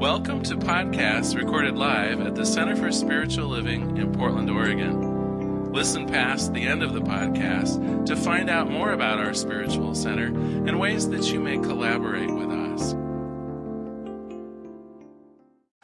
[0.00, 5.74] Welcome to podcasts recorded live at the Center for Spiritual Living in Portland, Oregon.
[5.74, 10.28] Listen past the end of the podcast to find out more about our spiritual center
[10.28, 12.94] and ways that you may collaborate with us.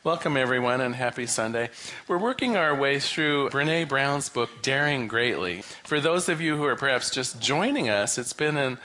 [0.03, 1.69] Welcome, everyone, and happy Sunday.
[2.09, 5.61] We're working our way through Brene Brown's book, Daring Greatly.
[5.85, 8.79] For those of you who are perhaps just joining us, it's been an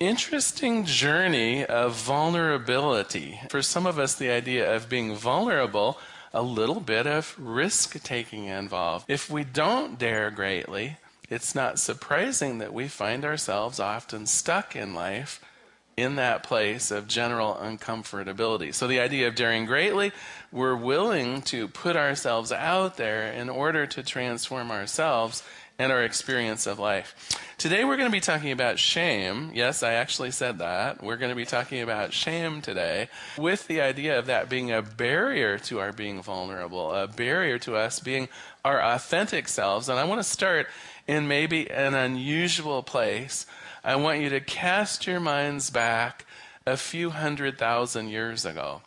[0.00, 3.40] interesting journey of vulnerability.
[3.50, 5.98] For some of us, the idea of being vulnerable,
[6.32, 9.06] a little bit of risk taking involved.
[9.08, 10.98] If we don't dare greatly,
[11.28, 15.44] it's not surprising that we find ourselves often stuck in life
[15.96, 18.72] in that place of general uncomfortability.
[18.72, 20.12] So, the idea of daring greatly,
[20.52, 25.42] we're willing to put ourselves out there in order to transform ourselves
[25.78, 27.14] and our experience of life.
[27.56, 29.52] Today we're going to be talking about shame.
[29.54, 31.02] Yes, I actually said that.
[31.04, 34.82] We're going to be talking about shame today with the idea of that being a
[34.82, 38.28] barrier to our being vulnerable, a barrier to us being
[38.64, 39.88] our authentic selves.
[39.88, 40.66] And I want to start
[41.06, 43.46] in maybe an unusual place.
[43.84, 46.26] I want you to cast your minds back
[46.66, 48.82] a few hundred thousand years ago.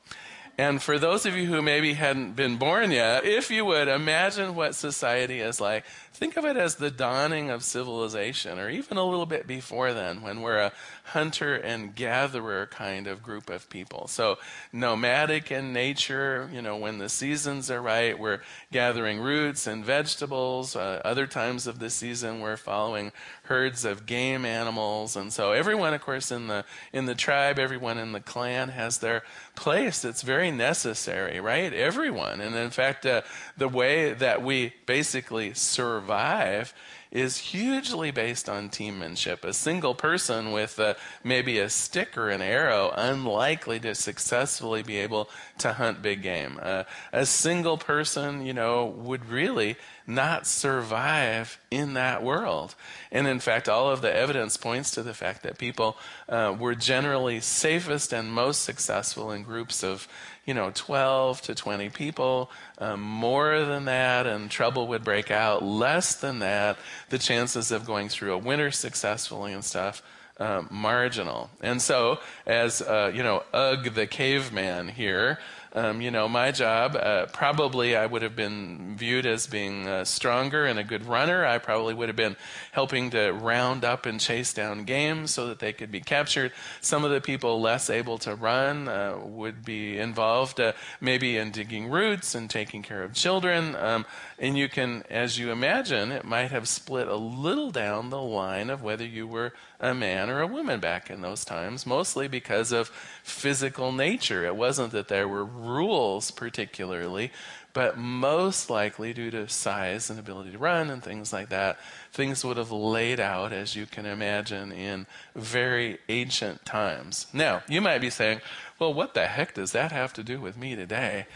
[0.58, 4.54] And for those of you who maybe hadn't been born yet, if you would imagine
[4.54, 9.04] what society is like, think of it as the dawning of civilization, or even a
[9.04, 10.72] little bit before then, when we're a
[11.06, 14.08] hunter and gatherer kind of group of people.
[14.08, 14.38] So,
[14.72, 20.76] nomadic in nature, you know, when the seasons are right, we're gathering roots and vegetables.
[20.76, 23.12] Uh, other times of the season, we're following
[23.44, 25.16] herds of game animals.
[25.16, 29.00] And so, everyone, of course, in the, in the tribe, everyone in the clan has
[29.00, 29.24] their
[29.56, 30.06] place.
[30.06, 31.74] It's very necessary, right?
[31.74, 32.42] Everyone.
[32.42, 33.22] And in fact, uh,
[33.58, 35.54] the way that we basically
[36.02, 36.74] survive
[37.12, 39.44] is hugely based on teammanship.
[39.44, 40.94] A single person with uh,
[41.26, 46.58] maybe a stick or an arrow, unlikely to successfully be able to hunt big game.
[46.62, 49.76] Uh, a single person, you know, would really
[50.08, 52.76] not survive in that world.
[53.12, 55.98] And in fact, all of the evidence points to the fact that people
[56.30, 60.08] uh, were generally safest and most successful in groups of,
[60.46, 62.50] you know, 12 to 20 people.
[62.78, 65.64] Um, more than that, and trouble would break out.
[65.64, 66.78] Less than that,
[67.10, 70.02] the chances of going through a winter successfully and stuff.
[70.40, 71.52] Uh, marginal.
[71.62, 75.38] And so, as uh, you know, Ugg the caveman here,
[75.74, 80.04] um, you know, my job, uh, probably I would have been viewed as being uh,
[80.04, 81.46] stronger and a good runner.
[81.46, 82.36] I probably would have been
[82.74, 86.52] helping to round up and chase down games so that they could be captured.
[86.82, 91.52] Some of the people less able to run uh, would be involved uh, maybe in
[91.52, 93.76] digging roots and taking care of children.
[93.76, 94.06] Um,
[94.38, 98.70] and you can, as you imagine, it might have split a little down the line
[98.70, 102.72] of whether you were a man or a woman back in those times, mostly because
[102.72, 102.90] of
[103.24, 104.46] physical nature.
[104.46, 107.32] It wasn't that there were rules particularly,
[107.74, 111.80] but most likely due to size and ability to run and things like that,
[112.12, 117.28] things would have laid out, as you can imagine, in very ancient times.
[117.34, 118.42] Now, you might be saying,
[118.78, 121.28] well, what the heck does that have to do with me today?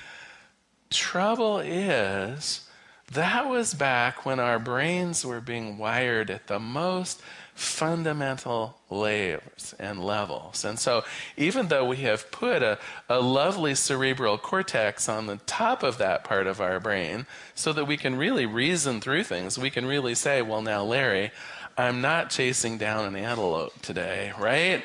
[0.89, 2.67] Trouble is,
[3.11, 7.21] that was back when our brains were being wired at the most
[7.55, 10.65] fundamental layers and levels.
[10.65, 11.05] And so,
[11.37, 12.77] even though we have put a,
[13.09, 17.85] a lovely cerebral cortex on the top of that part of our brain so that
[17.85, 21.31] we can really reason through things, we can really say, well, now, Larry,
[21.77, 24.83] I'm not chasing down an antelope today, right?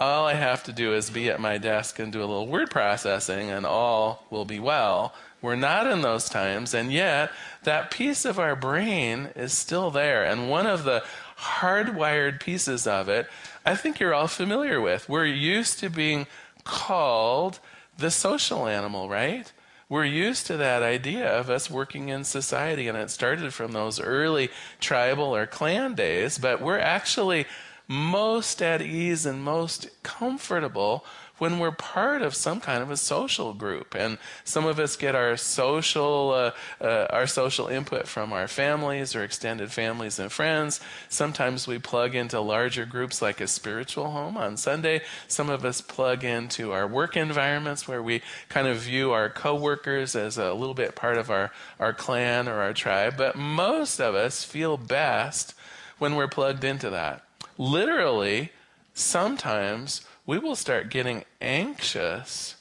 [0.00, 2.70] All I have to do is be at my desk and do a little word
[2.70, 5.12] processing, and all will be well.
[5.42, 7.30] We're not in those times, and yet
[7.64, 10.24] that piece of our brain is still there.
[10.24, 11.04] And one of the
[11.38, 13.28] hardwired pieces of it,
[13.64, 15.08] I think you're all familiar with.
[15.08, 16.26] We're used to being
[16.64, 17.60] called
[17.96, 19.50] the social animal, right?
[19.88, 23.98] We're used to that idea of us working in society, and it started from those
[23.98, 24.50] early
[24.80, 27.46] tribal or clan days, but we're actually
[27.86, 31.06] most at ease and most comfortable
[31.38, 33.94] when we're part of some kind of a social group.
[33.94, 39.14] And some of us get our social, uh, uh, our social input from our families
[39.14, 40.80] or extended families and friends.
[41.08, 45.02] Sometimes we plug into larger groups like a spiritual home on Sunday.
[45.28, 50.16] Some of us plug into our work environments where we kind of view our coworkers
[50.16, 53.14] as a little bit part of our, our clan or our tribe.
[53.16, 55.54] But most of us feel best
[55.98, 57.24] when we're plugged into that.
[57.56, 58.52] Literally,
[58.94, 62.56] sometimes we will start getting anxious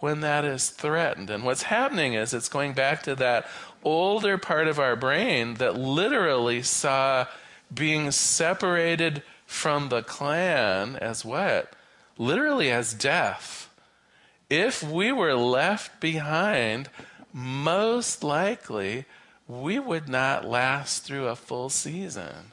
[0.00, 1.30] when that is threatened.
[1.30, 3.46] And what's happening is it's going back to that
[3.84, 7.26] older part of our brain that literally saw
[7.72, 11.72] being separated from the clan as what?
[12.18, 13.70] Literally as death.
[14.50, 16.90] if we were left behind,
[17.32, 19.04] most likely
[19.46, 22.50] we would not last through a full season.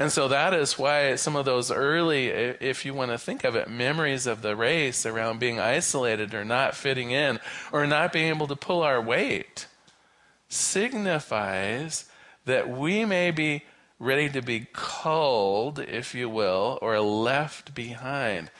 [0.00, 3.54] And so that is why some of those early, if you want to think of
[3.54, 7.38] it, memories of the race around being isolated or not fitting in
[7.70, 9.66] or not being able to pull our weight
[10.48, 12.06] signifies
[12.46, 13.62] that we may be
[13.98, 18.50] ready to be culled, if you will, or left behind.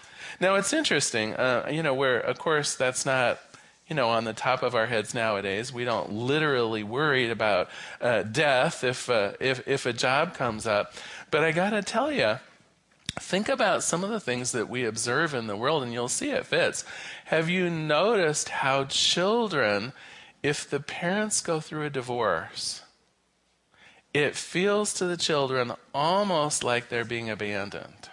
[0.41, 3.41] Now, it's interesting, uh, you know, where, of course, that's not
[3.91, 5.73] you know, on the top of our heads nowadays.
[5.73, 7.69] We don't literally worry about
[8.01, 10.95] uh, death if, uh, if, if a job comes up.
[11.31, 12.39] But I got to tell you,
[13.19, 16.31] think about some of the things that we observe in the world, and you'll see
[16.31, 16.85] it fits.
[17.27, 19.93] Have you noticed how children,
[20.43, 22.83] if the parents go through a divorce,
[24.13, 28.11] it feels to the children almost like they're being abandoned.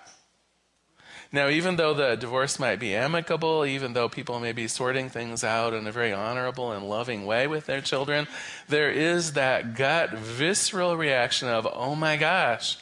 [1.31, 5.44] Now, even though the divorce might be amicable, even though people may be sorting things
[5.44, 8.28] out in a very honorable and loving way with their children,
[8.69, 12.78] there is that gut, visceral reaction of, oh my gosh,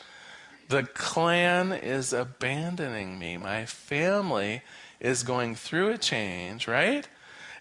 [0.67, 3.37] the clan is abandoning me.
[3.37, 4.61] My family
[4.99, 7.07] is going through a change, right?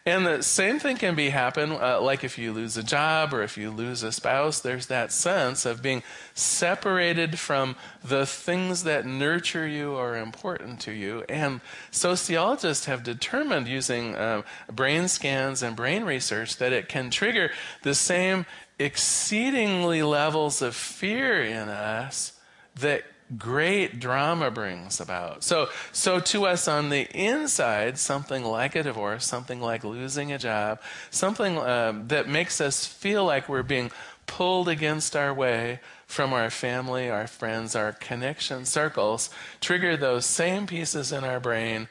[0.06, 3.42] And the same thing can be happen, uh, like if you lose a job or
[3.42, 4.60] if you lose a spouse.
[4.60, 6.02] There's that sense of being
[6.34, 7.74] separated from
[8.04, 11.24] the things that nurture you or are important to you.
[11.30, 17.50] And sociologists have determined using uh, brain scans and brain research that it can trigger
[17.82, 18.44] the same
[18.78, 22.33] exceedingly levels of fear in us
[22.76, 23.05] that
[23.38, 25.43] great drama brings about.
[25.43, 30.38] So, so to us on the inside, something like a divorce, something like losing a
[30.38, 30.81] job,
[31.11, 33.91] something um, that makes us feel like we're being
[34.26, 39.31] pulled against our way from our family, our friends, our connection circles,
[39.61, 41.88] trigger those same pieces in our brain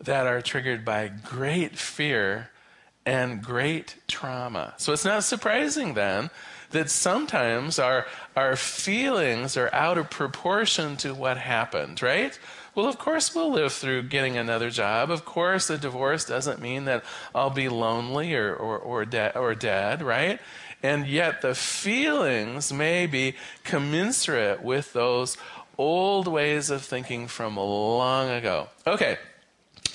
[0.00, 2.50] that are triggered by great fear
[3.04, 4.74] and great trauma.
[4.76, 6.30] So it's not surprising then
[6.72, 12.38] that sometimes our, our feelings are out of proportion to what happened, right?
[12.74, 15.10] Well, of course, we'll live through getting another job.
[15.10, 17.04] Of course, a divorce doesn't mean that
[17.34, 20.40] I'll be lonely or, or, or, de- or dead, right?
[20.82, 25.36] And yet, the feelings may be commensurate with those
[25.78, 28.68] old ways of thinking from long ago.
[28.86, 29.18] Okay,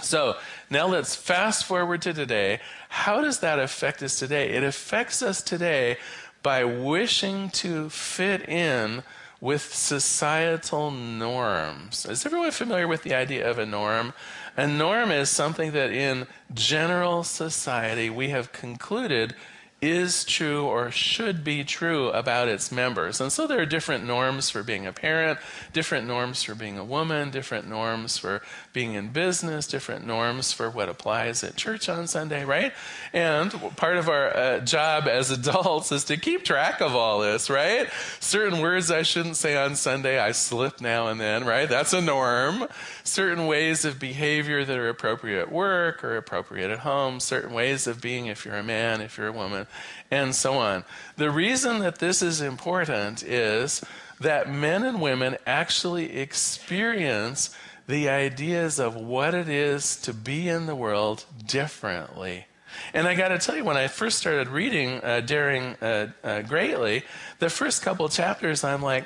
[0.02, 0.36] so
[0.70, 2.60] now let's fast forward to today.
[2.90, 4.52] How does that affect us today?
[4.52, 5.98] It affects us today
[6.44, 9.04] by wishing to fit in
[9.40, 12.06] with societal norms.
[12.06, 14.14] Is everyone familiar with the idea of a norm?
[14.56, 19.36] A norm is something that in general society we have concluded
[19.80, 23.22] is true or should be true about its members.
[23.22, 25.38] And so there are different norms for being a parent,
[25.72, 28.42] different norms for being a woman, different norms for
[28.74, 32.74] being in business, different norms for what applies at church on Sunday, right?
[33.14, 37.48] And part of our uh, job as adults is to keep track of all this,
[37.48, 37.88] right?
[38.20, 41.70] Certain words I shouldn't say on Sunday, I slip now and then, right?
[41.70, 42.66] That's a norm.
[43.04, 47.86] Certain ways of behavior that are appropriate at work or appropriate at home, certain ways
[47.86, 49.67] of being if you're a man, if you're a woman
[50.10, 50.84] and so on.
[51.18, 53.84] The reason that this is important is
[54.20, 57.56] that men and women actually experience
[57.88, 62.46] the ideas of what it is to be in the world differently.
[62.94, 66.42] And I got to tell you, when I first started reading uh, Daring uh, uh,
[66.42, 67.04] Greatly,
[67.40, 69.06] the first couple chapters, I'm like,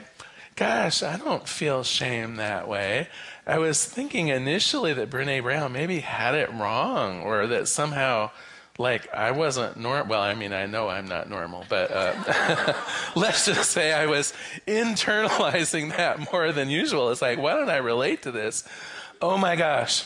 [0.55, 3.07] gosh, I don't feel shame that way.
[3.45, 8.31] I was thinking initially that Brene Brown maybe had it wrong or that somehow
[8.77, 10.07] like I wasn't normal.
[10.07, 12.73] Well, I mean, I know I'm not normal, but uh,
[13.15, 14.33] let's just say I was
[14.67, 17.11] internalizing that more than usual.
[17.11, 18.67] It's like, why don't I relate to this?
[19.21, 20.05] Oh my gosh.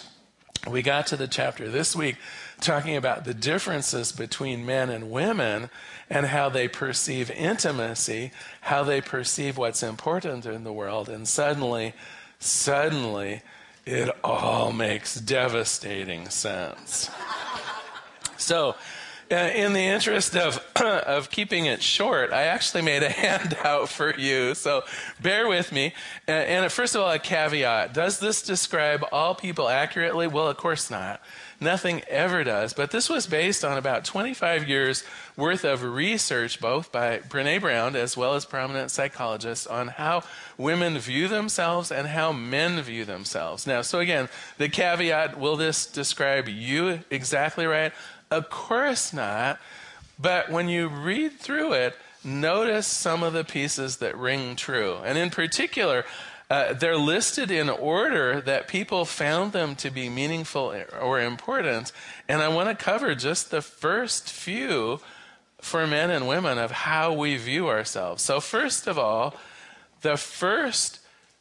[0.70, 2.18] We got to the chapter this week
[2.60, 5.70] talking about the differences between men and women
[6.10, 8.32] and how they perceive intimacy,
[8.62, 11.94] how they perceive what's important in the world, and suddenly,
[12.40, 13.42] suddenly,
[13.86, 17.10] it all makes devastating sense.
[18.46, 18.76] So,
[19.32, 24.16] uh, in the interest of of keeping it short, I actually made a handout for
[24.16, 24.54] you.
[24.54, 24.84] So
[25.20, 25.94] bear with me.
[26.28, 30.28] Uh, and first of all, a caveat: Does this describe all people accurately?
[30.28, 31.22] Well, of course not.
[31.60, 32.74] Nothing ever does.
[32.74, 35.06] But this was based on about 25 years
[35.38, 40.24] worth of research, both by Brene Brown as well as prominent psychologists, on how
[40.58, 43.66] women view themselves and how men view themselves.
[43.66, 47.94] Now, so again, the caveat: Will this describe you exactly right?
[48.36, 49.60] Of course not.
[50.20, 54.98] But when you read through it, notice some of the pieces that ring true.
[55.04, 56.06] And in particular,
[56.48, 61.92] Uh, they're listed in order that people found them to be meaningful or important.
[62.30, 65.00] And I want to cover just the first few
[65.60, 68.22] for men and women of how we view ourselves.
[68.22, 69.34] So, first of all,
[70.02, 71.00] the first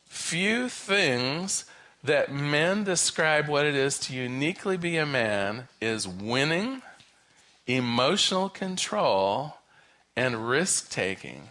[0.08, 1.66] few things
[2.04, 6.82] that men describe what it is to uniquely be a man is winning,
[7.66, 9.56] emotional control,
[10.14, 11.48] and risk taking.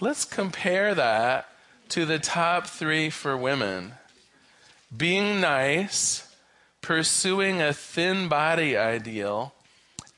[0.00, 1.48] Let's compare that
[1.90, 3.94] to the top three for women
[4.96, 6.28] being nice,
[6.82, 9.54] pursuing a thin body ideal,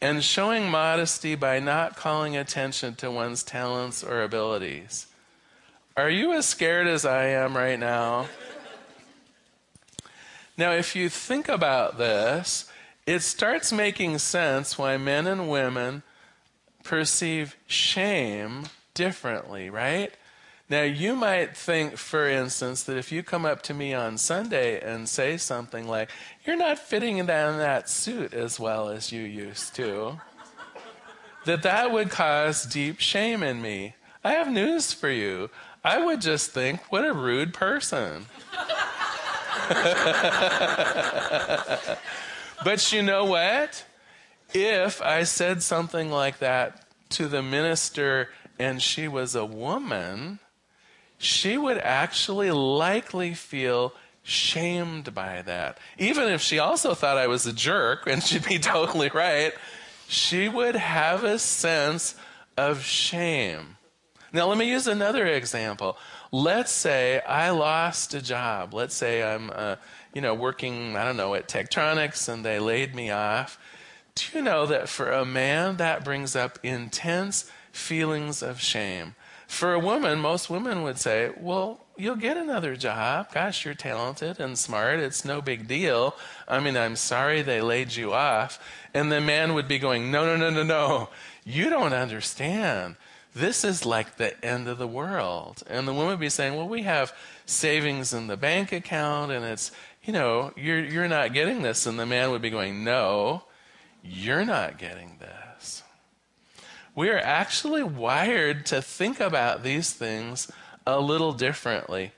[0.01, 5.07] and showing modesty by not calling attention to one's talents or abilities.
[5.97, 8.27] Are you as scared as I am right now?
[10.57, 12.69] Now, if you think about this,
[13.07, 16.03] it starts making sense why men and women
[16.83, 20.13] perceive shame differently, right?
[20.69, 24.81] Now, you might think, for instance, that if you come up to me on Sunday
[24.81, 26.11] and say something like,
[26.45, 30.19] You're not fitting in that suit as well as you used to,
[31.45, 33.95] that that would cause deep shame in me.
[34.25, 35.51] I have news for you.
[35.85, 38.27] I would just think, What a rude person.
[42.65, 43.85] but you know what?
[44.53, 50.39] If I said something like that to the minister and she was a woman,
[51.19, 55.79] she would actually likely feel shamed by that.
[55.99, 59.53] Even if she also thought I was a jerk, and she'd be totally right,
[60.09, 62.15] she would have a sense
[62.57, 63.74] of shame.
[64.35, 65.97] Now, let me use another example.
[66.33, 68.75] Let's say I lost a job.
[68.75, 69.77] Let's say I'm, uh,
[70.13, 73.59] you know, working, I don't know, at Tektronix and they laid me off.
[74.17, 79.15] Do you know that for a man that brings up intense feelings of shame.
[79.47, 83.33] For a woman, most women would say, Well, you'll get another job.
[83.33, 85.01] Gosh, you're talented and smart.
[85.01, 86.17] It's no big deal.
[86.49, 88.59] I mean, I'm sorry they laid you off.
[88.95, 91.09] And the man would be going, No, no, no, no, no.
[91.45, 92.97] You don't understand.
[93.35, 95.63] This is like the end of the world.
[95.69, 97.13] And the woman would be saying, Well, we have
[97.47, 99.73] savings in the bank account and it's,
[100.05, 101.87] you know, you're, you're not getting this.
[101.87, 103.43] And the man would be going, No,
[104.03, 105.35] you're not getting this
[106.95, 110.51] we are actually wired to think about these things
[110.87, 112.13] a little differently.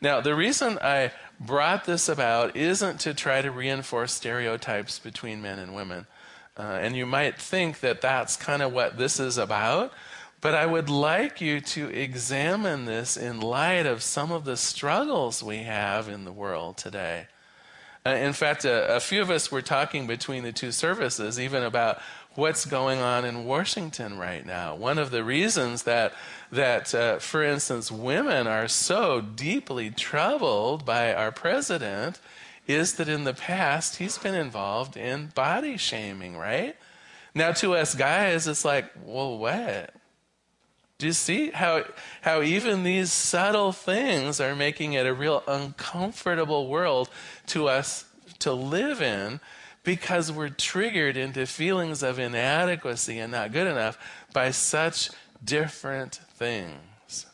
[0.00, 5.58] Now, the reason I brought this about isn't to try to reinforce stereotypes between men
[5.58, 6.06] and women.
[6.56, 9.92] Uh, and you might think that that's kind of what this is about.
[10.44, 15.42] But I would like you to examine this in light of some of the struggles
[15.42, 17.28] we have in the world today.
[18.04, 21.62] Uh, in fact, a, a few of us were talking between the two services even
[21.62, 21.98] about
[22.34, 24.74] what's going on in Washington right now.
[24.74, 26.12] One of the reasons that
[26.52, 32.20] that, uh, for instance, women are so deeply troubled by our president
[32.66, 36.76] is that in the past he's been involved in body shaming, right?
[37.34, 39.94] Now, to us guys, it's like, well, what?
[40.98, 41.84] Do you see how
[42.22, 47.10] how even these subtle things are making it a real uncomfortable world
[47.48, 48.04] to us
[48.40, 49.40] to live in?
[49.84, 53.98] because we're triggered into feelings of inadequacy and not good enough
[54.32, 55.10] by such
[55.44, 57.26] different things.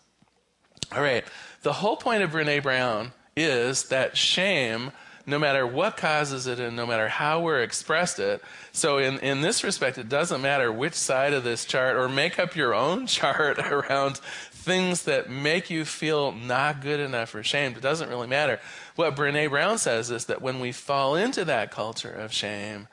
[0.94, 1.24] All right,
[1.62, 4.90] the whole point of Brene Brown is that shame,
[5.30, 9.40] no matter what causes it and no matter how we're expressed it, so in, in
[9.40, 13.06] this respect, it doesn't matter which side of this chart or make up your own
[13.06, 14.18] chart around
[14.50, 17.76] things that make you feel not good enough or shamed.
[17.76, 18.60] It doesn't really matter.
[18.96, 22.88] What Brene Brown says is that when we fall into that culture of shame,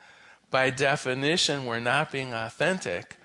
[0.50, 3.18] by definition, we're not being authentic.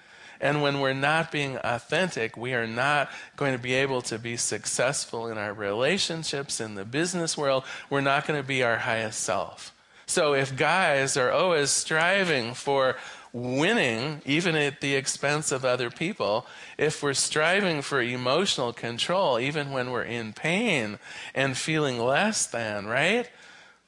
[0.44, 4.36] And when we're not being authentic, we are not going to be able to be
[4.36, 7.64] successful in our relationships, in the business world.
[7.90, 9.74] We're not going to be our highest self.
[10.06, 12.98] So if guys are always striving for
[13.32, 16.46] winning, even at the expense of other people,
[16.78, 21.00] if we're striving for emotional control, even when we're in pain
[21.34, 23.30] and feeling less than, right?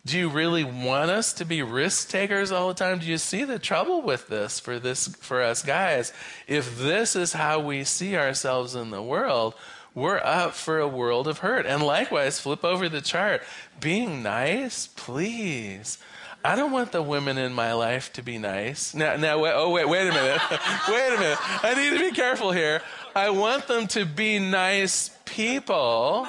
[0.05, 2.99] Do you really want us to be risk takers all the time?
[2.99, 6.13] Do you see the trouble with this for this for us guys?
[6.47, 9.55] If this is how we see ourselves in the world,
[9.95, 11.65] we're up for a world of hurt.
[11.65, 13.41] And likewise, flip over the chart.
[13.79, 15.97] Being nice, please.
[16.43, 18.93] I don't want the women in my life to be nice.
[18.93, 20.41] Now, now, wait, oh wait, wait a minute,
[20.87, 21.39] wait a minute.
[21.63, 22.83] I need to be careful here.
[23.15, 26.27] I want them to be nice people.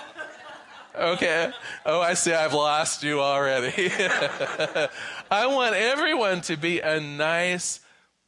[0.97, 1.51] Okay.
[1.85, 2.33] Oh, I see.
[2.33, 3.91] I've lost you already.
[5.31, 7.81] I want everyone to be a nice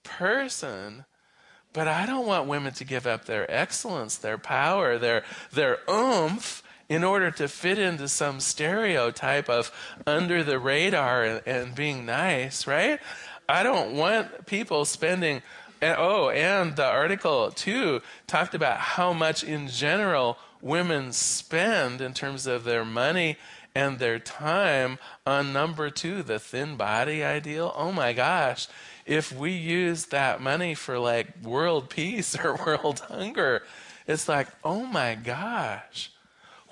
[0.02, 1.04] person,
[1.72, 5.22] But I don't want women to give up their excellence, their power, their,
[5.52, 9.70] their oomph in order to fit into some stereotype of
[10.06, 12.98] under the radar and, and being nice, right?
[13.48, 15.42] I don't want people spending.
[15.80, 22.14] And, oh, and the article too talked about how much in general women spend in
[22.14, 23.36] terms of their money
[23.74, 27.72] and their time on number two, the thin body ideal.
[27.76, 28.66] Oh my gosh.
[29.06, 33.62] If we use that money for like world peace or world hunger,
[34.06, 36.10] it's like, oh my gosh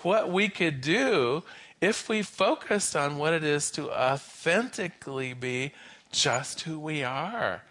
[0.07, 1.43] what we could do
[1.81, 5.73] if we focused on what it is to authentically be
[6.12, 7.62] just who we are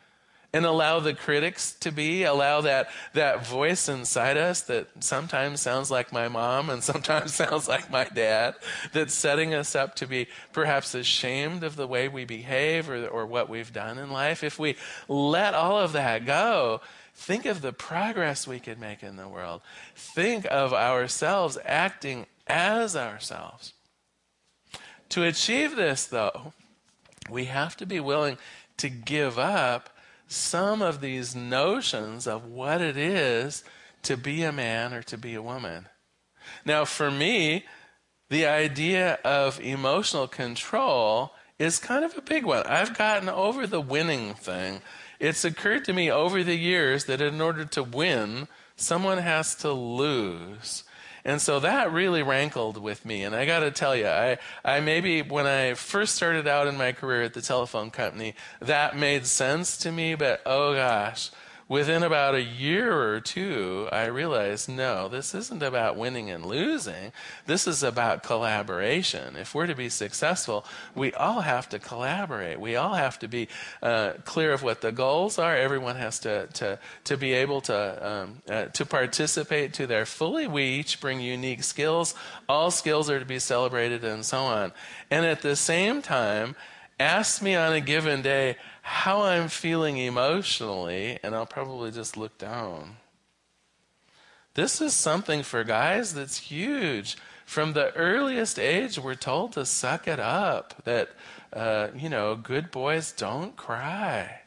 [0.56, 5.92] and allow the critics to be, allow that, that voice inside us that sometimes sounds
[5.92, 8.56] like my mom and sometimes sounds like my dad,
[8.94, 13.26] that's setting us up to be perhaps ashamed of the way we behave or, or
[13.26, 14.46] what we've done in life.
[14.46, 14.78] If we
[15.10, 16.82] let all of that go,
[17.18, 19.62] Think of the progress we could make in the world.
[19.96, 23.72] Think of ourselves acting as ourselves.
[25.10, 26.52] To achieve this, though,
[27.30, 28.38] we have to be willing
[28.78, 29.95] to give up
[30.28, 33.64] some of these notions of what it is
[34.04, 35.88] to be a man or to be a woman.
[36.66, 37.66] Now, for me,
[38.30, 42.66] the idea of emotional control is kind of a big one.
[42.68, 44.82] I've gotten over the winning thing
[45.20, 49.72] it's occurred to me over the years that in order to win, someone has to
[49.72, 50.84] lose.
[51.26, 53.24] And so that really rankled with me.
[53.24, 56.78] And I got to tell you, I, I maybe when I first started out in
[56.78, 60.14] my career at the telephone company, that made sense to me.
[60.14, 61.32] But oh gosh,
[61.68, 67.12] within about a year or two, I realized no, this isn't about winning and losing.
[67.48, 69.36] This is about collaboration.
[69.36, 72.60] If we're to be successful, we all have to collaborate.
[72.60, 73.48] We all have to be
[73.82, 75.56] uh, clear of what the goals are.
[75.56, 80.46] Everyone has to, to, to be able to, um, uh, to participate to their fully.
[80.46, 82.14] We each bring unique skills.
[82.48, 84.72] All skills are to be celebrated and so on.
[85.10, 86.56] And at the same time,
[87.00, 88.56] ask me on a given day,
[88.88, 92.98] how I'm feeling emotionally, and I'll probably just look down.
[94.54, 97.18] This is something for guys that's huge.
[97.48, 101.10] From the earliest age, we're told to suck it up, that,
[101.52, 104.42] uh, you know, good boys don't cry.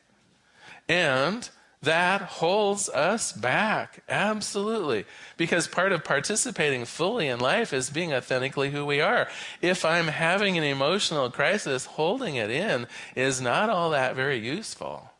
[0.89, 1.51] And
[1.83, 4.03] that holds us back.
[4.09, 5.05] Absolutely.
[5.37, 9.29] Because part of participating fully in life is being authentically who we are.
[9.63, 15.11] If I'm having an emotional crisis, holding it in is not all that very useful.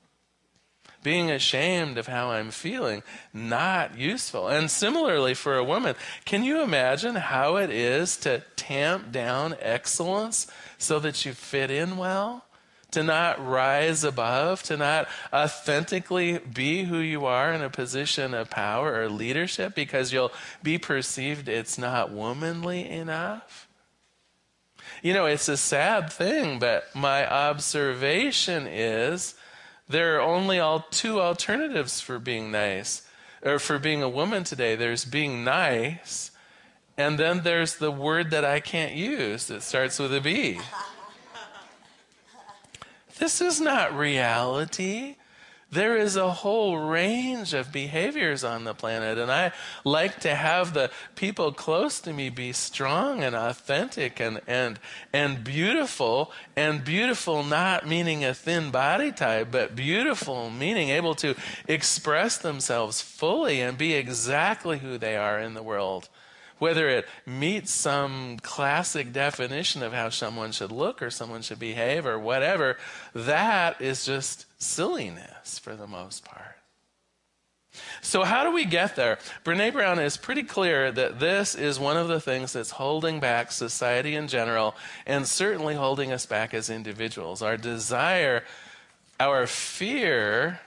[1.05, 4.49] Being ashamed of how I'm feeling, not useful.
[4.49, 5.95] And similarly for a woman,
[6.25, 11.97] can you imagine how it is to tamp down excellence so that you fit in
[11.97, 12.45] well?
[12.91, 18.49] To not rise above, to not authentically be who you are in a position of
[18.49, 23.69] power or leadership because you'll be perceived it's not womanly enough.
[25.03, 29.35] You know, it's a sad thing, but my observation is
[29.89, 33.03] there are only all two alternatives for being nice
[33.43, 34.77] or for being a woman today.
[34.77, 36.31] There's being nice,
[36.97, 40.59] and then there's the word that I can't use that starts with a B.
[43.19, 45.17] This is not reality.
[45.71, 49.53] There is a whole range of behaviors on the planet, and I
[49.85, 54.79] like to have the people close to me be strong and authentic and, and,
[55.13, 56.33] and beautiful.
[56.57, 61.35] And beautiful not meaning a thin body type, but beautiful meaning able to
[61.67, 66.09] express themselves fully and be exactly who they are in the world
[66.59, 72.07] whether it meets some classic definition of how someone should look or someone should behave
[72.07, 72.77] or whatever,
[73.15, 76.59] that is just silliness for the most part.
[78.01, 79.19] So, how do we get there?
[79.45, 83.53] Brene Brown is pretty clear that this is one of the things that's holding back
[83.53, 84.75] society in general
[85.07, 87.43] and certainly holding us back as individuals.
[87.43, 88.45] Our desire,
[89.21, 90.61] our fear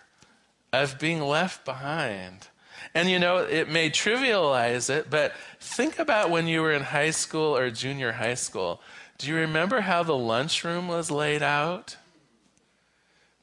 [0.71, 2.47] of being left behind.
[2.93, 7.11] And you know, it may trivialize it, but think about when you were in high
[7.11, 8.81] school or junior high school.
[9.17, 11.95] Do you remember how the lunchroom was laid out?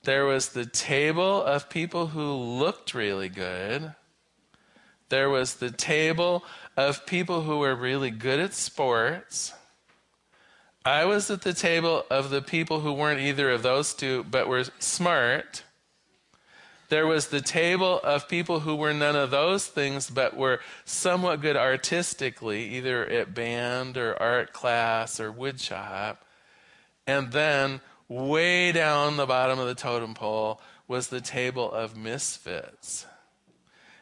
[0.02, 3.94] There was the table of people who looked really good.
[5.08, 6.44] There was the table
[6.76, 9.54] of people who were really good at sports.
[10.84, 14.48] I was at the table of the people who weren't either of those two, but
[14.48, 15.62] were smart.
[16.88, 21.42] There was the table of people who were none of those things, but were somewhat
[21.42, 26.16] good artistically, either at band or art class or woodshop.
[27.07, 33.05] And then, way down the bottom of the totem pole, was the table of misfits.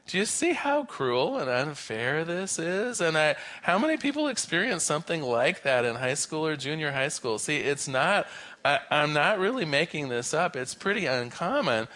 [0.07, 3.01] Do you see how cruel and unfair this is?
[3.01, 7.09] And I, how many people experience something like that in high school or junior high
[7.09, 7.40] school?
[7.40, 8.29] See, it's not,
[8.64, 10.55] I, am not really making this up.
[10.55, 11.88] It's pretty uncommon.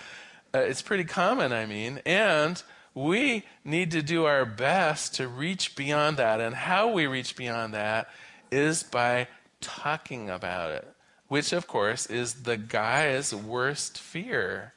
[0.54, 2.00] Uh, it's pretty common, I mean.
[2.04, 2.62] And
[2.94, 6.40] we need to do our best to reach beyond that.
[6.40, 8.08] And how we reach beyond that
[8.50, 9.28] is by
[9.60, 10.88] talking about it,
[11.28, 14.72] which, of course, is the guy's worst fear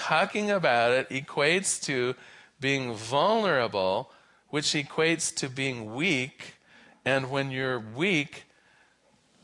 [0.00, 2.14] talking about it equates to
[2.58, 4.10] being vulnerable,
[4.48, 6.54] which equates to being weak.
[7.04, 8.44] And when you're weak,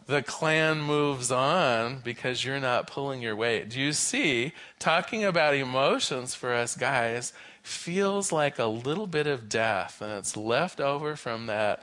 [0.07, 3.71] the clan moves on because you're not pulling your weight.
[3.71, 4.53] Do you see?
[4.79, 10.37] Talking about emotions for us guys feels like a little bit of death, and it's
[10.37, 11.83] left over from that,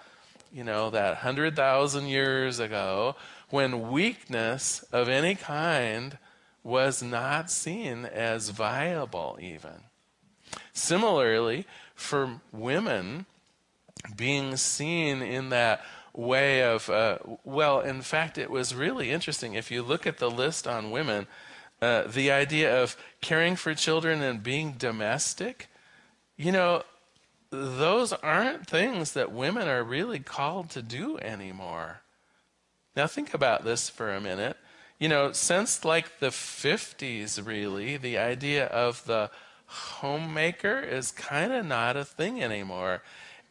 [0.54, 3.16] you know, that hundred thousand years ago
[3.50, 6.18] when weakness of any kind
[6.64, 9.84] was not seen as viable, even.
[10.72, 13.26] Similarly, for women,
[14.16, 19.54] being seen in that way of, uh, well, in fact, it was really interesting.
[19.54, 21.28] If you look at the list on women,
[21.82, 25.70] uh, the idea of caring for children and being domestic,
[26.38, 26.84] you know,
[27.50, 32.02] those aren't things that women are really called to do anymore.
[32.96, 34.58] Now, think about this for a minute
[35.04, 39.30] you know, since like the 50s, really, the idea of the
[39.66, 43.02] homemaker is kind of not a thing anymore.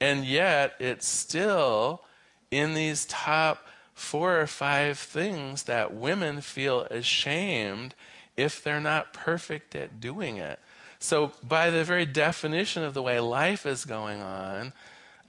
[0.00, 2.04] And yet, it's still
[2.52, 7.94] in these top four or five things that women feel ashamed
[8.36, 10.60] if they're not perfect at doing it.
[10.98, 14.72] So, by the very definition of the way life is going on,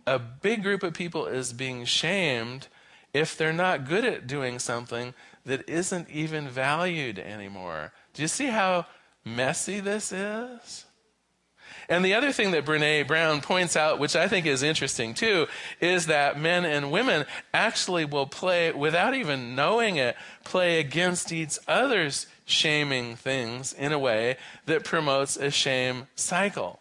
[0.05, 2.67] a big group of people is being shamed
[3.13, 5.13] if they're not good at doing something
[5.45, 7.91] that isn't even valued anymore.
[8.13, 8.85] Do you see how
[9.25, 10.85] messy this is?
[11.89, 15.47] And the other thing that Brene Brown points out, which I think is interesting too,
[15.79, 21.57] is that men and women actually will play, without even knowing it, play against each
[21.67, 26.79] other's shaming things in a way that promotes a shame cycle.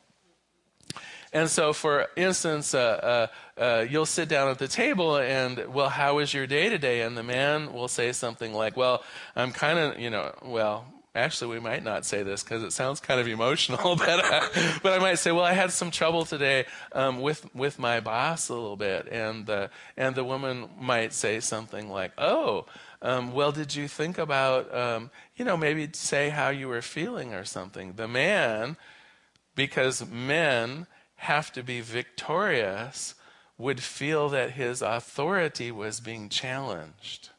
[1.32, 5.88] And so, for instance, uh, uh, uh, you'll sit down at the table and, well,
[5.88, 7.00] how was your day today?
[7.00, 9.02] And the man will say something like, well,
[9.34, 10.84] I'm kind of, you know, well,
[11.14, 14.48] actually, we might not say this because it sounds kind of emotional, but, uh,
[14.82, 18.48] but I might say, well, I had some trouble today um, with, with my boss
[18.48, 19.08] a little bit.
[19.10, 22.66] And, uh, and the woman might say something like, oh,
[23.02, 27.34] um, well, did you think about, um, you know, maybe say how you were feeling
[27.34, 27.94] or something?
[27.94, 28.76] The man,
[29.54, 30.86] because men,
[31.22, 33.14] have to be victorious
[33.56, 37.30] would feel that his authority was being challenged.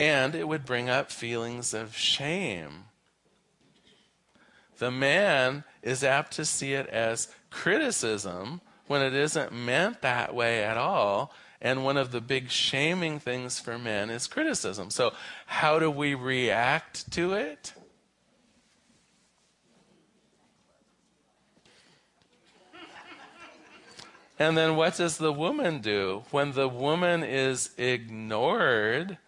[0.00, 2.86] And it would bring up feelings of shame.
[4.78, 10.64] The man is apt to see it as criticism when it isn't meant that way
[10.64, 11.34] at all.
[11.60, 14.88] And one of the big shaming things for men is criticism.
[14.88, 15.12] So,
[15.44, 17.74] how do we react to it?
[24.38, 26.22] And then what does the woman do?
[26.30, 29.18] When the woman is ignored,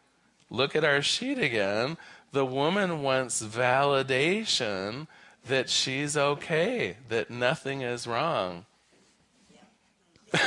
[0.53, 1.97] look at our sheet again.
[2.31, 5.09] The woman wants validation
[5.47, 8.67] that she's okay, that nothing is wrong.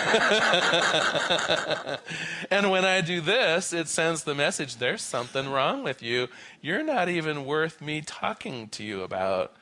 [2.50, 6.28] and when I do this, it sends the message there's something wrong with you.
[6.60, 9.54] You're not even worth me talking to you about.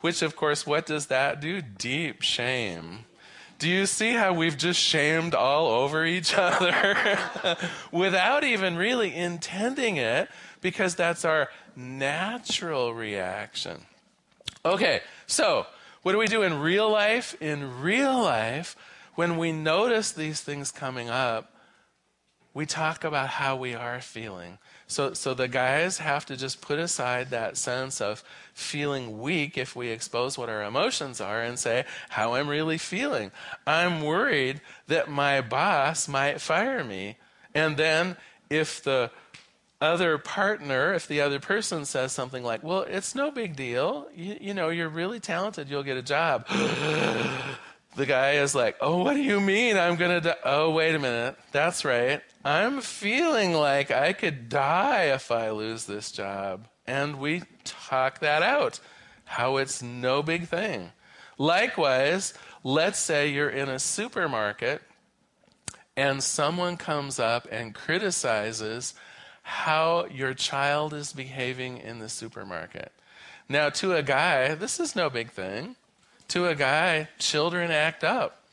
[0.00, 1.62] Which, of course, what does that do?
[1.62, 3.04] Deep shame.
[3.60, 7.18] Do you see how we've just shamed all over each other
[7.92, 10.30] without even really intending it
[10.62, 13.82] because that's our natural reaction?
[14.64, 15.66] Okay, so
[16.02, 17.36] what do we do in real life?
[17.38, 18.76] In real life,
[19.14, 21.54] when we notice these things coming up,
[22.54, 24.56] we talk about how we are feeling.
[24.90, 28.24] So, so the guys have to just put aside that sense of
[28.54, 33.30] feeling weak if we expose what our emotions are and say how I'm really feeling.
[33.66, 37.16] I'm worried that my boss might fire me.
[37.54, 38.16] And then
[38.50, 39.12] if the
[39.80, 44.08] other partner, if the other person says something like, well, it's no big deal.
[44.14, 45.70] You, you know, you're really talented.
[45.70, 46.46] You'll get a job.
[47.96, 50.98] the guy is like, oh, what do you mean I'm going to Oh, wait a
[50.98, 51.36] minute.
[51.52, 52.22] That's right.
[52.44, 56.68] I'm feeling like I could die if I lose this job.
[56.86, 58.80] And we talk that out,
[59.24, 60.92] how it's no big thing.
[61.38, 64.82] Likewise, let's say you're in a supermarket
[65.96, 68.94] and someone comes up and criticizes
[69.42, 72.92] how your child is behaving in the supermarket.
[73.48, 75.76] Now, to a guy, this is no big thing.
[76.30, 78.44] To a guy, children act up.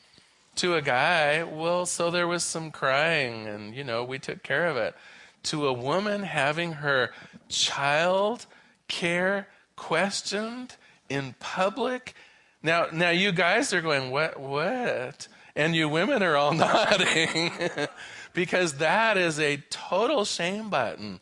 [0.55, 4.65] To a guy, well, so there was some crying and, you know, we took care
[4.65, 4.95] of it.
[5.43, 7.11] To a woman having her
[7.49, 8.47] child
[8.87, 10.75] care questioned
[11.07, 12.15] in public.
[12.63, 15.27] Now, now you guys are going, what, what?
[15.55, 17.51] And you women are all nodding
[18.33, 21.19] because that is a total shame button.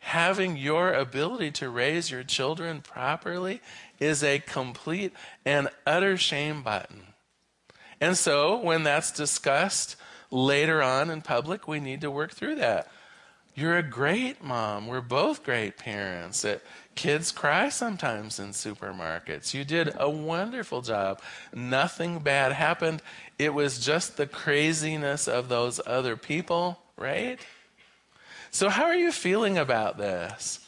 [0.00, 3.60] Having your ability to raise your children properly
[3.98, 5.12] is a complete
[5.44, 7.02] and utter shame button.
[8.00, 9.96] And so, when that's discussed
[10.30, 12.88] later on in public, we need to work through that.
[13.58, 14.86] You're a great mom.
[14.86, 16.44] We're both great parents.
[16.44, 19.52] It, kids cry sometimes in supermarkets.
[19.52, 21.20] You did a wonderful job.
[21.52, 23.02] Nothing bad happened.
[23.36, 27.40] It was just the craziness of those other people, right?
[28.50, 30.60] So, how are you feeling about this?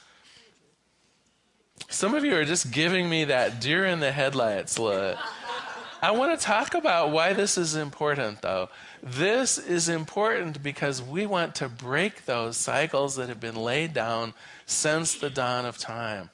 [1.89, 5.19] Some of you are just giving me that deer in the headlights look.
[6.03, 8.71] I want to talk about why this is important, though.
[9.03, 14.33] This is important because we want to break those cycles that have been laid down
[14.65, 16.31] since the dawn of time.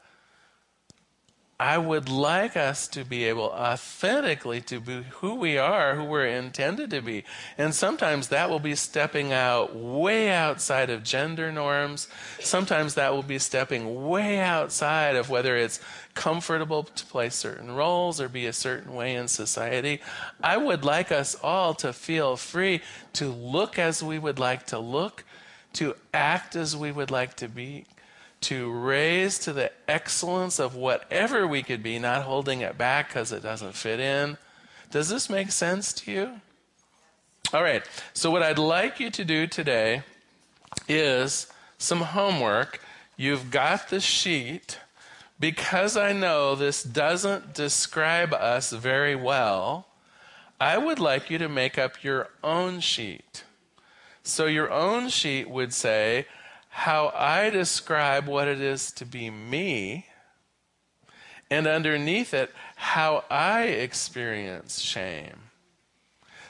[1.58, 6.26] I would like us to be able authentically to be who we are, who we're
[6.26, 7.24] intended to be.
[7.56, 12.08] And sometimes that will be stepping out way outside of gender norms.
[12.40, 15.80] Sometimes that will be stepping way outside of whether it's
[16.12, 20.02] comfortable to play certain roles or be a certain way in society.
[20.42, 22.82] I would like us all to feel free
[23.14, 25.24] to look as we would like to look,
[25.74, 27.86] to act as we would like to be,
[28.42, 33.32] to raise to the excellence of whatever we could be, not holding it back because
[33.32, 34.36] it doesn't fit in.
[34.90, 36.40] Does this make sense to you?
[37.52, 40.02] All right, so what I'd like you to do today
[40.88, 41.46] is
[41.78, 42.80] some homework.
[43.16, 44.78] You've got the sheet.
[45.38, 49.86] Because I know this doesn't describe us very well,
[50.58, 53.44] I would like you to make up your own sheet.
[54.22, 56.26] So, your own sheet would say,
[56.76, 60.04] how I describe what it is to be me,
[61.50, 65.38] and underneath it, how I experience shame.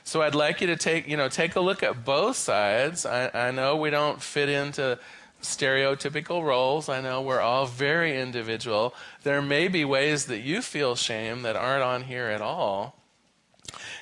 [0.02, 3.06] So I'd like you to take, you know, take a look at both sides.
[3.06, 4.98] I, I know we don't fit into
[5.42, 6.88] stereotypical roles.
[6.88, 8.94] I know we're all very individual.
[9.22, 13.00] There may be ways that you feel shame that aren't on here at all.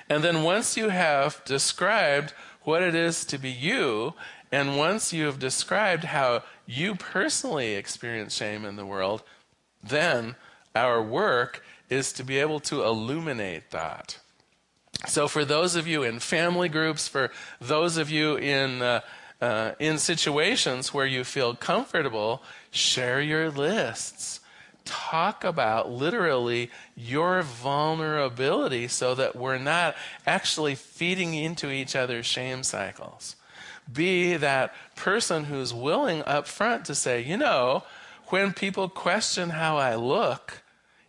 [0.08, 2.32] And then once you have described
[2.62, 4.14] what it is to be you,
[4.52, 9.22] and once you have described how you personally experience shame in the world,
[9.82, 10.36] then
[10.74, 14.18] our work is to be able to illuminate that.
[15.06, 17.30] So, for those of you in family groups, for
[17.60, 19.00] those of you in uh,
[19.40, 24.40] uh, in situations where you feel comfortable, share your lists.
[24.84, 32.62] Talk about literally your vulnerability so that we're not actually feeding into each other's shame
[32.62, 33.36] cycles
[33.92, 37.84] be that person who's willing up front to say, you know,
[38.28, 40.62] when people question how I look,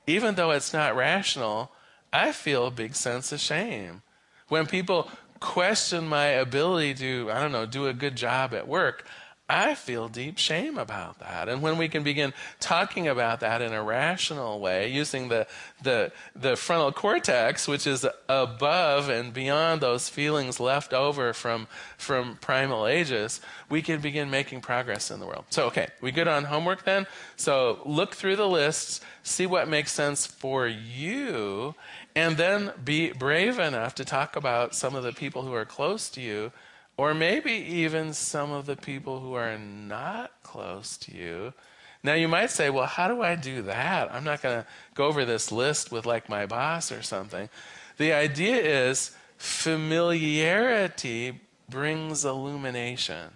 [0.08, 1.72] even though it's not rational,
[2.12, 4.02] I feel a big sense of shame.
[4.48, 5.10] When people
[5.40, 9.06] question my ability to, I don't know, do a good job at work,
[9.48, 11.50] I feel deep shame about that.
[11.50, 15.46] And when we can begin talking about that in a rational way, using the,
[15.84, 22.38] the, the frontal cortex, which is above and beyond those feelings left over from, from
[22.42, 25.46] primal ages, we can begin making progress in the world.
[25.52, 27.06] So, okay, we good on homework then?
[27.36, 31.76] So, look through the lists, see what makes sense for you,
[32.16, 36.10] and then be brave enough to talk about some of the people who are close
[36.10, 36.52] to you
[36.98, 41.54] or maybe even some of the people who are not close to you.
[42.04, 44.14] Now, you might say, well, how do I do that?
[44.14, 47.50] I'm not going to go over this list with like my boss or something.
[47.98, 53.32] The idea is familiarity brings illumination.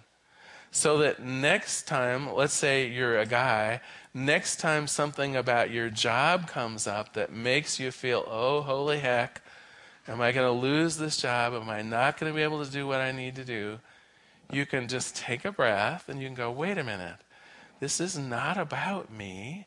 [0.70, 3.80] So that next time, let's say you're a guy,
[4.14, 9.42] next time something about your job comes up that makes you feel, oh, holy heck,
[10.08, 11.52] Am I going to lose this job?
[11.54, 13.78] Am I not going to be able to do what I need to do?
[14.52, 17.16] You can just take a breath and you can go, wait a minute.
[17.78, 19.66] This is not about me.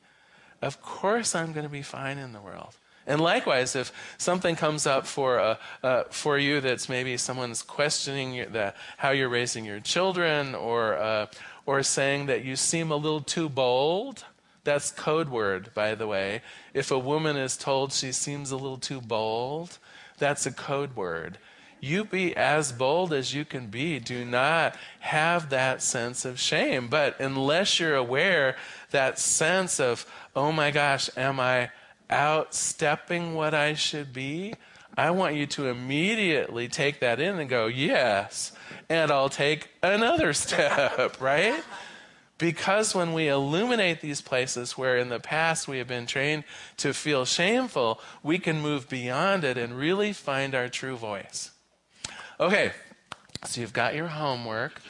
[0.62, 2.76] Of course, I'm going to be fine in the world.
[3.06, 8.34] And likewise, if something comes up for, uh, uh, for you that's maybe someone's questioning
[8.34, 11.26] your, the, how you're raising your children or, uh,
[11.66, 14.24] or saying that you seem a little too bold,
[14.64, 16.42] that's code word, by the way.
[16.74, 19.80] If a woman is told she seems a little too bold,
[20.18, 21.38] that's a code word.
[21.80, 24.00] You be as bold as you can be.
[24.00, 26.88] Do not have that sense of shame.
[26.88, 28.56] But unless you're aware
[28.92, 31.72] that sense of, oh my gosh, am I
[32.10, 34.54] outstepping what I should be,
[34.96, 38.52] I want you to immediately take that in and go, yes,
[38.90, 41.64] and I'll take another step, right?
[42.38, 46.44] Because when we illuminate these places where in the past we have been trained
[46.78, 51.52] to feel shameful, we can move beyond it and really find our true voice.
[52.40, 52.72] Okay,
[53.46, 54.82] so you've got your homework.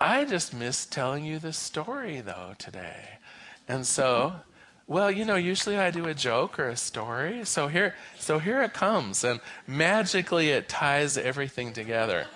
[0.00, 3.18] I just missed telling you the story though today.
[3.68, 4.36] And so
[4.88, 7.44] well, you know, usually I do a joke or a story.
[7.44, 12.26] So here, so here it comes, and magically it ties everything together.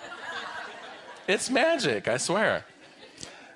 [1.27, 2.65] It's magic, I swear.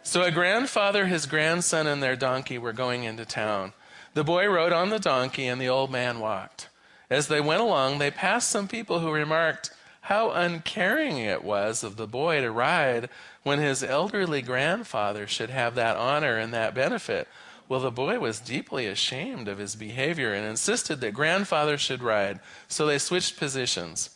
[0.06, 3.74] So a grandfather, his grandson, and their donkey were going into town.
[4.14, 6.70] The boy rode on the donkey, and the old man walked.
[7.10, 11.98] As they went along, they passed some people who remarked how uncaring it was of
[11.98, 13.10] the boy to ride
[13.42, 17.28] when his elderly grandfather should have that honor and that benefit.
[17.68, 22.40] Well, the boy was deeply ashamed of his behavior and insisted that grandfather should ride,
[22.68, 24.15] so they switched positions.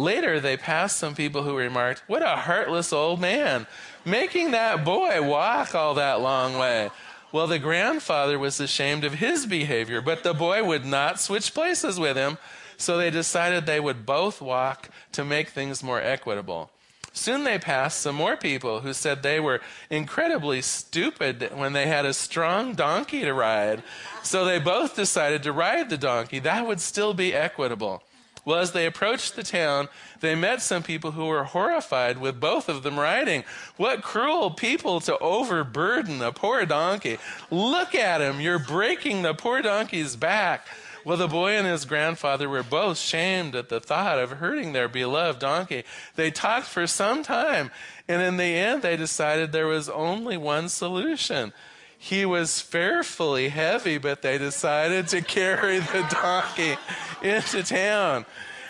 [0.00, 3.66] Later, they passed some people who remarked, What a heartless old man,
[4.02, 6.88] making that boy walk all that long way.
[7.32, 12.00] Well, the grandfather was ashamed of his behavior, but the boy would not switch places
[12.00, 12.38] with him,
[12.78, 16.70] so they decided they would both walk to make things more equitable.
[17.12, 19.60] Soon they passed some more people who said they were
[19.90, 23.82] incredibly stupid when they had a strong donkey to ride.
[24.22, 26.38] So they both decided to ride the donkey.
[26.38, 28.02] That would still be equitable.
[28.44, 29.88] Well, as they approached the town,
[30.20, 33.44] they met some people who were horrified with both of them riding.
[33.76, 37.18] What cruel people to overburden a poor donkey.
[37.50, 38.40] Look at him.
[38.40, 40.66] You're breaking the poor donkey's back.
[41.04, 44.88] Well, the boy and his grandfather were both shamed at the thought of hurting their
[44.88, 45.84] beloved donkey.
[46.16, 47.70] They talked for some time,
[48.06, 51.52] and in the end, they decided there was only one solution.
[52.02, 56.78] He was fearfully heavy, but they decided to carry the donkey
[57.22, 58.24] into town.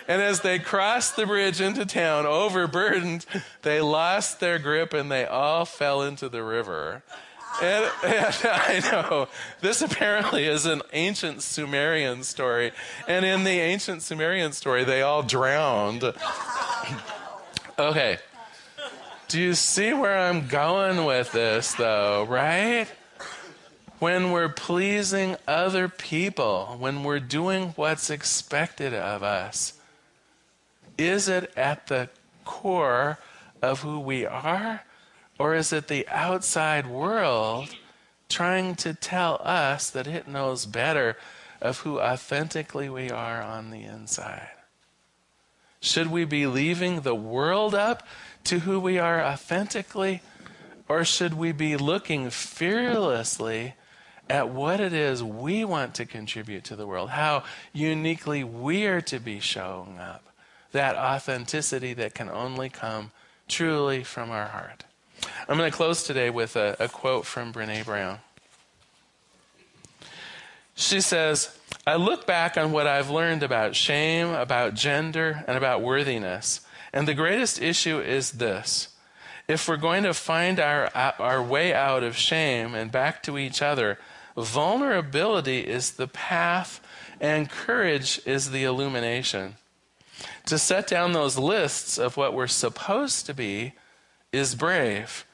[0.05, 3.25] And as they crossed the bridge into town, overburdened,
[3.61, 7.03] they lost their grip and they all fell into the river.
[7.61, 9.29] And, and, I know
[9.61, 12.73] this apparently is an ancient Sumerian story,
[13.07, 16.03] and in the ancient Sumerian story, they all drowned.
[17.79, 18.17] okay,
[19.29, 22.25] do you see where I'm going with this, though?
[22.25, 22.87] Right?
[24.01, 29.73] When we're pleasing other people, when we're doing what's expected of us,
[30.97, 32.09] is it at the
[32.43, 33.19] core
[33.61, 34.81] of who we are?
[35.37, 37.75] Or is it the outside world
[38.27, 41.15] trying to tell us that it knows better
[41.61, 44.49] of who authentically we are on the inside?
[45.79, 48.01] Should we be leaving the world up
[48.45, 50.23] to who we are authentically?
[50.89, 53.75] Or should we be looking fearlessly
[54.31, 57.09] at what it is we want to contribute to the world?
[57.09, 60.23] How uniquely we are to be showing up?
[60.71, 63.11] That authenticity that can only come
[63.49, 64.85] truly from our heart.
[65.49, 68.19] I'm going to close today with a, a quote from Brene Brown.
[70.75, 75.81] She says, I look back on what I've learned about shame, about gender, and about
[75.81, 76.61] worthiness,
[76.93, 78.87] and the greatest issue is this.
[79.49, 83.61] If we're going to find our, our way out of shame and back to each
[83.61, 83.97] other,
[84.37, 86.81] vulnerability is the path
[87.19, 89.55] and courage is the illumination.
[90.47, 93.73] To set down those lists of what we're supposed to be
[94.31, 95.25] is brave.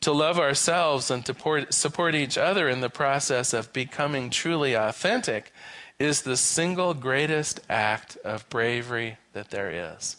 [0.00, 5.52] To love ourselves and to support each other in the process of becoming truly authentic
[5.98, 10.16] is the single greatest act of bravery that there is.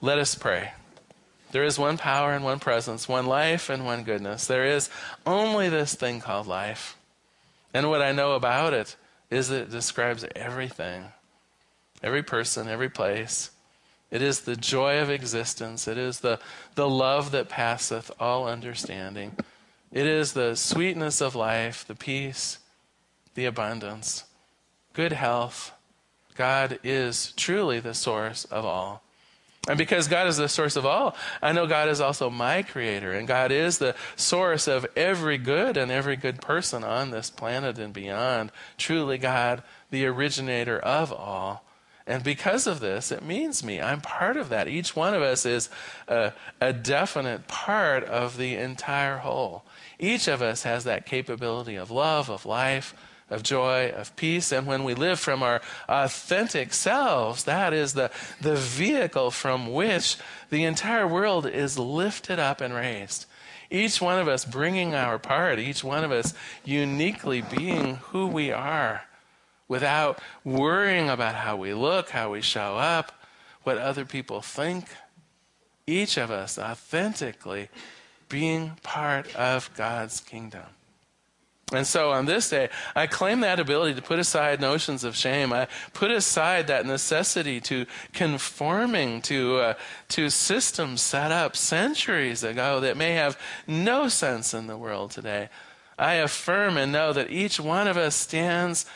[0.00, 0.72] Let us pray.
[1.52, 4.46] There is one power and one presence, one life and one goodness.
[4.46, 4.90] There is
[5.24, 6.96] only this thing called life.
[7.72, 8.96] And what I know about it
[9.30, 11.12] is that it describes everything
[12.02, 13.50] every person, every place,
[14.10, 15.88] it is the joy of existence.
[15.88, 16.38] It is the,
[16.74, 19.36] the love that passeth all understanding.
[19.92, 22.58] It is the sweetness of life, the peace,
[23.34, 24.24] the abundance,
[24.92, 25.72] good health.
[26.34, 29.02] God is truly the source of all.
[29.68, 33.12] And because God is the source of all, I know God is also my creator,
[33.12, 37.78] and God is the source of every good and every good person on this planet
[37.78, 38.52] and beyond.
[38.78, 41.64] Truly, God, the originator of all.
[42.06, 43.80] And because of this, it means me.
[43.80, 44.68] I'm part of that.
[44.68, 45.68] Each one of us is
[46.06, 49.64] a, a, definite part of the entire whole.
[49.98, 52.94] Each of us has that capability of love, of life,
[53.28, 54.52] of joy, of peace.
[54.52, 58.10] And when we live from our authentic selves, that is the,
[58.40, 60.16] the vehicle from which
[60.50, 63.26] the entire world is lifted up and raised.
[63.70, 68.52] Each one of us bringing our part, each one of us uniquely being who we
[68.52, 69.02] are
[69.68, 73.12] without worrying about how we look, how we show up,
[73.64, 74.86] what other people think.
[75.88, 77.68] Each of us authentically
[78.28, 80.75] being part of God's kingdom.
[81.72, 85.52] And so on this day, I claim that ability to put aside notions of shame.
[85.52, 89.74] I put aside that necessity to conforming to, uh,
[90.10, 93.36] to systems set up centuries ago that may have
[93.66, 95.48] no sense in the world today.
[95.98, 98.86] I affirm and know that each one of us stands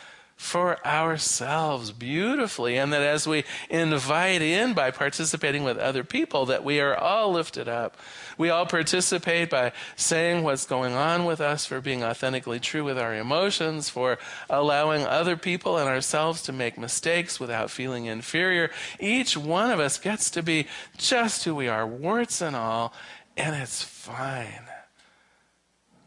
[0.41, 6.63] for ourselves beautifully and that as we invite in by participating with other people that
[6.63, 7.95] we are all lifted up.
[8.39, 12.97] We all participate by saying what's going on with us for being authentically true with
[12.97, 14.17] our emotions for
[14.49, 18.71] allowing other people and ourselves to make mistakes without feeling inferior.
[18.99, 20.65] Each one of us gets to be
[20.97, 22.93] just who we are warts and all
[23.37, 24.65] and it's fine.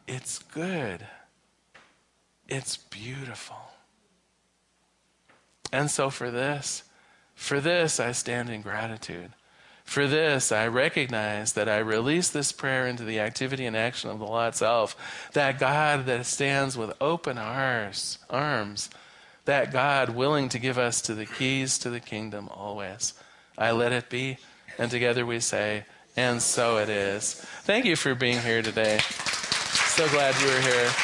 [0.09, 1.07] It's good.
[2.49, 3.64] It's beautiful
[5.75, 6.85] and so for this,
[7.35, 9.33] for this, I stand in gratitude.
[9.83, 14.21] For this, I recognize that I release this prayer into the activity and action of
[14.21, 14.97] the law itself.
[15.33, 18.89] That God that stands with open arms, arms,
[19.47, 23.13] that God willing to give us to the keys to the kingdom always.
[23.59, 24.39] I let it be,
[24.79, 27.35] and together we say, and so it is.
[27.65, 28.99] Thank you for being here today.
[28.99, 31.04] So glad you were here.